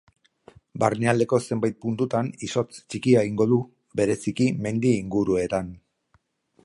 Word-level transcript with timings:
Barnealdeko 0.83 1.39
zenbait 1.47 1.77
puntutan 1.85 2.31
izotz 2.49 2.79
txikia 2.79 3.21
egingo 3.27 3.49
du, 3.53 3.61
bereziki 4.01 4.49
mendi 4.67 4.95
inguruetan. 5.05 5.71